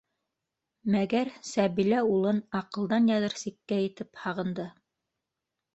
Мәгәр 0.95 1.31
Сәбилә 1.49 2.01
улын 2.15 2.41
аҡылдан 2.63 3.13
яҙыр 3.15 3.39
сиккә 3.45 3.83
етеп 3.87 4.25
һағынды. 4.25 4.69